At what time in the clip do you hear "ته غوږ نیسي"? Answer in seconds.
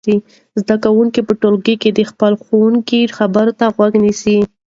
3.59-4.37